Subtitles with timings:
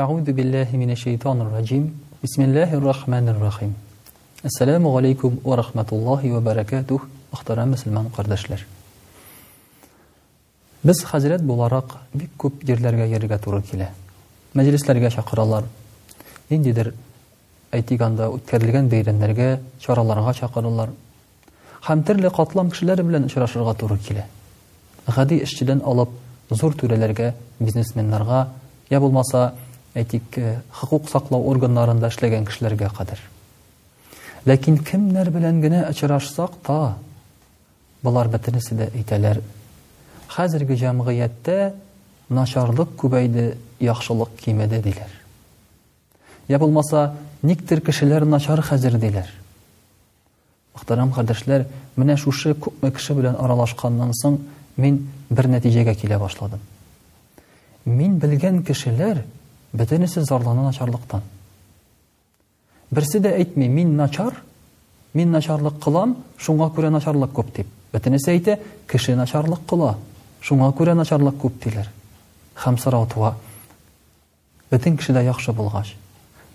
[0.00, 1.94] Әуду биллахи мине шейтанур раджим.
[2.22, 3.74] Бисмиллахир рахманир рахим.
[4.42, 7.04] Ассаламу алейкум ва рахматуллахи ва баракатух.
[7.32, 8.62] Мөхтәрәм мөселман кардәшләр.
[10.84, 13.90] Без хәзрәт буларак бик күп җирләргә йөрергә туры килә.
[14.54, 15.64] Мәҗлесләргә чакыралар.
[16.50, 16.94] Ниндидер
[17.70, 20.90] әйтик анда үткәрелгән бәйрәмнәргә, чараларга чакыралар.
[21.86, 24.24] Хәм төрле катлам кешеләр белән очрашырга туры килә.
[25.06, 26.08] Гади эшчедән алып
[26.50, 28.48] зур түрәләргә, бизнесменнарга,
[28.90, 29.54] я булмаса
[29.94, 33.18] әйтик э, хокук саклау органнарында эшләгән кешеләргә кадәр
[34.46, 36.94] ләкин кемнәр белән генә очрашсак та
[38.04, 39.40] болар бөтенесе дә әйтәләр
[40.30, 41.56] хәзерге җәмгыятьтә
[42.30, 43.48] начарлык күбәйде
[43.82, 45.10] яхшылык кимеде диләр
[46.48, 49.28] я булмаса никтер кешеләр начар хәзер диләр
[50.76, 51.66] мөхтәрәм кардәшләр
[51.98, 54.38] менә шушы күпме кеше белән аралашканнан соң
[54.78, 56.62] мин бер нәтиҗәгә килә башладым
[57.90, 59.24] мин белгән кешеләр
[59.72, 61.22] бөтенесе зарлана начарлыктан
[62.90, 64.34] берсе дә әйтмәй мин начар
[65.14, 68.56] мин начарлык кылам шуңа күрә начарлык күп дип бөтенесе әйтә
[68.90, 69.92] кеше начарлык кыла
[70.42, 71.90] шуңа күрә начарлык күп диләр
[72.64, 73.34] һәм сорау туа
[74.72, 75.94] бөтен кешедә яхшы булгач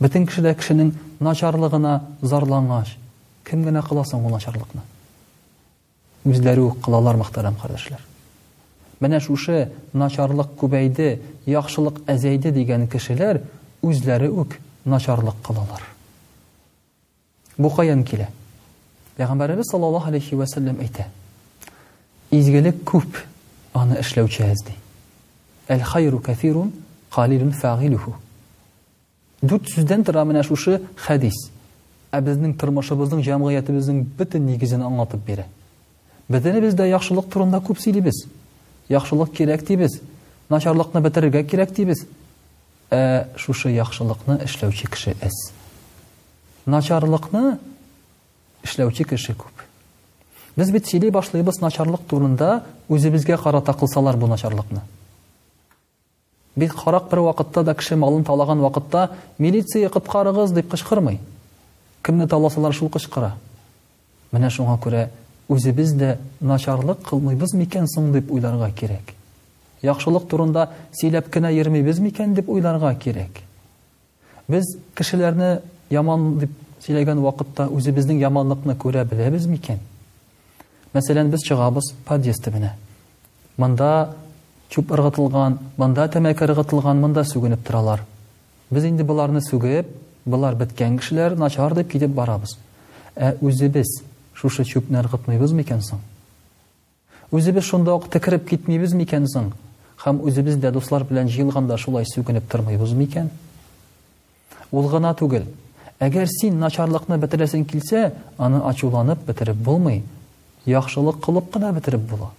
[0.00, 2.96] бөтен кешедә кешенең начарлыгына зарлангач
[3.44, 4.82] кем генә кыласың ул начарлыкны
[6.24, 8.02] үзләре үк кылалар мөхтәрәм кардәшләр
[9.04, 11.18] Мәнә шушы начарлык күбәеде,
[11.50, 13.42] яхшылык әзейде дигән кешеләр
[13.84, 14.54] үзләре ук
[14.88, 15.82] начарлык кылалар.
[17.58, 18.30] Бу хаян килә.
[19.18, 21.04] Пайгамберләре сәллаллаһу алейхи ва салям әйтә.
[22.30, 23.18] Изгелек күп,
[23.76, 24.74] аны эшләүче әз ди.
[25.68, 26.72] Эль хайру кафирун,
[27.12, 28.14] қалилун фагилуху.
[29.42, 31.50] Дут студент рәмене шушы хадис.
[32.10, 35.44] Ә безнең тормышыбызның, җәмгыятебезнең битен нигезен аңлатып бере.
[36.30, 38.24] Битенә без яхшылык турында күп сөйлибез
[38.90, 40.00] яхшылык кирәк дибез
[40.48, 42.06] начарлыкны бетерергә кирәк дибез
[42.92, 45.32] Э, шушы яхшылыкны эшләүче кеше әс.
[46.66, 47.58] начарлыкны
[48.62, 49.64] эшләүче кеше күп
[50.54, 54.82] без бит сөйли башлыйбыз начарлык турында үзебезгә карата кылсалар бу начарлыкны
[56.56, 61.18] бит харак бер вакытта да кеше малын талаган вакытта милиция қыпқарығыз дип кычкырмый
[62.02, 63.32] кимне таласалар шул кычкыра
[64.30, 65.08] менә шуңа күрә
[65.50, 69.12] үзебез дә начарлык кылмыйбыз микән соң дип уйларга керек.
[69.84, 73.42] яхшылык турында сөйләп кенә йөрмибез микән деп уйларга керек.
[74.48, 74.64] без
[74.96, 75.60] кешеләрне
[75.90, 76.50] яман дип
[76.80, 79.78] сөйләгән вакытта үзебезнең яманлыкны күрә беләбез микән
[80.94, 82.72] мәсәлән без чыгабыз подъезд төбенә
[83.56, 84.14] монда
[84.70, 88.04] чүп ырғытылған монда тәмәке ырғытылған монда сүгенеп торалар
[88.70, 89.86] без инде буларны сүгеп
[90.26, 92.56] булар беткән кешеләр начар дип китеп барабыз
[93.16, 93.98] ә үзебез
[94.34, 96.00] шушы чүпне ыргытмыйбыз микән соң
[97.34, 99.52] үзебез шунда ук текереп китмибез микән соң
[100.04, 100.20] һәм
[100.62, 103.30] дә дуслар белән җыелганда шулай сүгенеп тормыйбыз микән
[104.72, 105.46] ул гына түгел
[106.00, 110.02] әгәр син начарлыкны бетерәсең килсә аны ачуланып бетереп булмый
[110.66, 112.30] яхшылык кылып қына бетереп бола?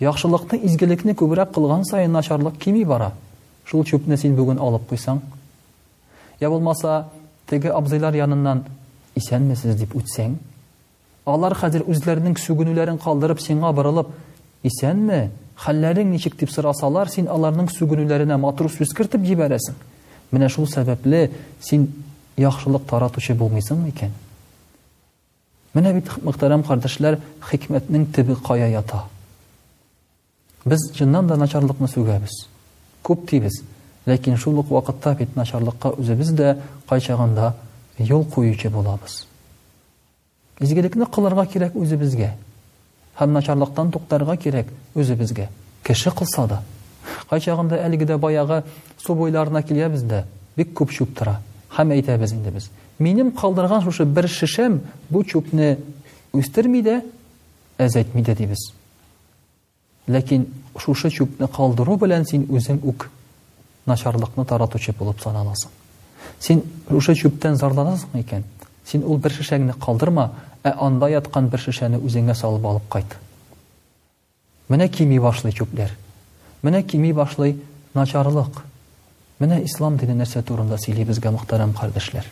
[0.00, 3.12] яхшылыкты изгелекне күбрәк кылган сайын начарлык кими бара
[3.64, 5.18] шул чүпне син бүген алып куйсаң
[6.40, 7.08] я булмаса
[7.46, 8.62] теге абзыйлар янынан
[9.16, 10.38] исәнмесез дип үтсәң
[11.28, 14.08] Алар хәзер үзләренең сүгенүләрен калдырып сиңа барылып,
[14.64, 15.26] исәнме?
[15.60, 19.76] Хәлләрең ничек дип сорасалар, син аларның сүгенүләренә матрус сүз киртеп җибәрәсең.
[20.32, 21.26] Менә шул сәбәпле
[21.68, 21.84] син
[22.40, 24.14] яхшылык таратучы булмыйсың микән?
[25.76, 27.18] Менә бит мөхтәрәм кардәшләр,
[27.50, 29.02] хикмәтнең тибе кая ята.
[30.64, 32.44] Без чыннан да начарлыкны сүгәбез.
[33.04, 33.60] Күп тибез,
[34.08, 36.54] ләкин шул вакытта бит начарлыкка үзебез дә
[36.88, 37.52] кайчаганда
[37.98, 39.24] юл куючы булабыз
[40.60, 42.32] изгелекне кылырга кирәк үзебезгә
[43.18, 45.48] һәм начарлыктан туктарга кирәк үзебезгә
[45.86, 46.62] кеше кылса да
[47.30, 48.62] кайчагында әлеге дә баягы
[49.04, 50.24] су бойларына киләбез дә
[50.56, 51.38] бик күп чүп тора
[51.78, 54.80] һәм инде без минем калдырган шушы бір шешәм
[55.10, 55.76] бу чүпне
[56.32, 57.00] үстермей дә
[57.78, 58.72] әзәйтми дә дибез
[60.08, 60.46] ләкин
[60.78, 63.10] шушы чүпне калдыру белән син үзең үк
[63.86, 65.70] начарлыкны таратучы булып саналасың
[66.40, 68.42] син шушы чүптән зарланасың икән
[68.88, 70.30] Син ул бер шешәне калдырма,
[70.64, 73.18] ә анда яткан бер шешәне үзеңә салып алып кайт.
[74.72, 75.92] Менә кими башлый төпләр.
[76.64, 77.58] Менә кими башлый
[77.94, 78.62] начарлык.
[79.40, 82.24] Менә ислам дине нәрсә турында сөйли безгә мохтарам кардәшләр.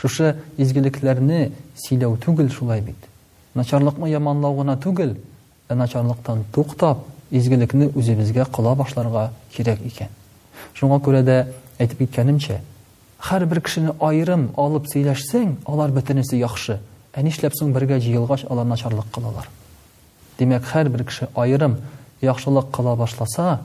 [0.00, 1.50] Шушы изгилекләрне
[1.84, 2.96] сөйләү түгел шулай бит.
[3.52, 5.18] Начарлыкны яманлауғына түгел,
[5.68, 10.08] ә начарлыктан туктап, изгилекне үзебезгә кыла башларга кирәк икән.
[10.74, 11.42] Шуңа күрә дә
[11.78, 12.08] әйтеп
[13.28, 16.78] һәр бер кешене айрым алып сөйләшсәң, алар бөтенесе яхшы.
[17.12, 19.48] Ә нишләп соң бергә җыелгач алар начарлык кылалар?
[20.38, 21.76] Демәк, һәр бер кеше айрым
[22.24, 23.60] яхшылык кыла башласа,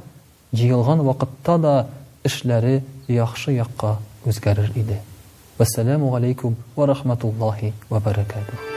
[0.51, 1.73] җыелган вакытта да
[2.23, 4.99] эшләре яхшы якка үзгәрер иде.
[5.57, 8.74] Вассаламу алейкум ва рахматуллахи ва баракатух.